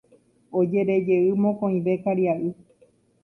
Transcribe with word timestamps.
Ojerejey 0.61 1.27
mokõive 1.43 1.95
karia'y. 2.07 2.49